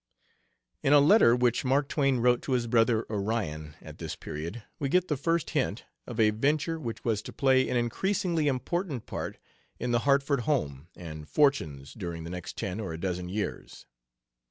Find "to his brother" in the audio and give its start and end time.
2.41-3.05